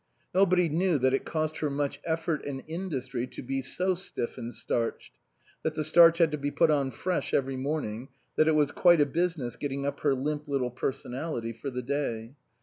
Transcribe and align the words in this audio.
Nobody 0.33 0.67
knew 0.67 0.97
that 0.97 1.13
it 1.13 1.25
cost 1.25 1.57
her 1.59 1.69
much 1.69 1.99
effort 2.03 2.43
and 2.43 2.63
industry 2.65 3.27
to 3.27 3.43
be 3.43 3.61
so 3.61 3.93
stiff 3.93 4.35
and 4.39 4.51
starched; 4.51 5.13
that 5.61 5.75
the 5.75 5.83
starch 5.83 6.17
had 6.17 6.31
to 6.31 6.39
be 6.39 6.49
put 6.49 6.71
on 6.71 6.89
fresh 6.89 7.35
every 7.35 7.55
morning; 7.55 8.07
that 8.35 8.47
it 8.47 8.55
was 8.55 8.71
quite 8.71 8.99
a 8.99 9.05
business 9.05 9.55
getting 9.55 9.85
up 9.85 9.99
her 9.99 10.15
limp 10.15 10.47
little 10.47 10.71
personality 10.71 11.53
for 11.53 11.69
the 11.69 11.83
day. 11.83 12.33